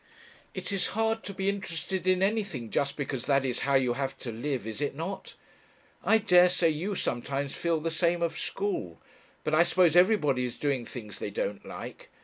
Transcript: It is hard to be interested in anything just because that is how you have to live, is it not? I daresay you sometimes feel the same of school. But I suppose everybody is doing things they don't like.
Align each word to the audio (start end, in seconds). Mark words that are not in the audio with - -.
It 0.55 0.71
is 0.71 0.87
hard 0.97 1.21
to 1.25 1.31
be 1.35 1.47
interested 1.47 2.07
in 2.07 2.23
anything 2.23 2.71
just 2.71 2.95
because 2.97 3.25
that 3.25 3.45
is 3.45 3.59
how 3.69 3.75
you 3.75 3.93
have 3.93 4.17
to 4.21 4.31
live, 4.31 4.65
is 4.65 4.81
it 4.81 4.95
not? 4.95 5.35
I 6.03 6.17
daresay 6.17 6.69
you 6.69 6.95
sometimes 6.95 7.53
feel 7.55 7.79
the 7.79 7.91
same 7.91 8.23
of 8.23 8.35
school. 8.39 8.99
But 9.43 9.53
I 9.53 9.61
suppose 9.61 9.95
everybody 9.95 10.43
is 10.43 10.57
doing 10.57 10.87
things 10.87 11.19
they 11.19 11.29
don't 11.29 11.63
like. 11.67 12.09